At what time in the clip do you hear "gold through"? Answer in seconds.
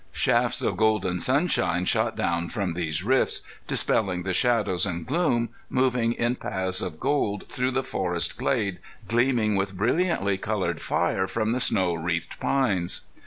6.99-7.69